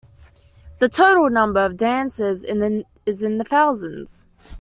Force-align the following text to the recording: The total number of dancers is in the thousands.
The 0.79 0.89
total 0.89 1.29
number 1.29 1.63
of 1.63 1.77
dancers 1.77 2.43
is 2.43 3.21
in 3.23 3.37
the 3.37 3.43
thousands. 3.43 4.25